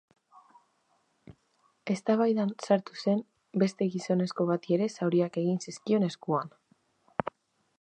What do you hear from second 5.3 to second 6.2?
egin zizkion